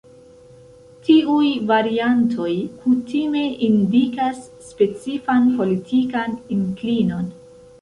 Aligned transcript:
Tiuj 1.07 1.49
variantoj 1.71 2.49
kutime 2.85 3.43
indikas 3.67 4.41
specifan 4.71 5.47
politikan 5.61 6.35
inklinon. 6.57 7.31